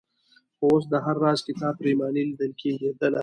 خو 0.57 0.65
اوس 0.71 0.83
د 0.93 0.93
هر 1.05 1.15
راز 1.25 1.39
کتاب 1.47 1.73
پرېماني 1.81 2.21
لیدل 2.29 2.51
کېدله. 2.61 3.19